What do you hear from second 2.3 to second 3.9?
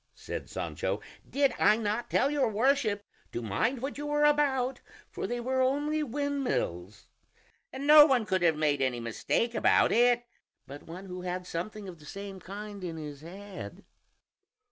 your Worship to mind